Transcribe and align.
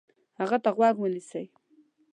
هغه 0.39 0.57
ته 0.63 0.69
غوږ 0.77 0.95
ونیسئ، 0.99 1.45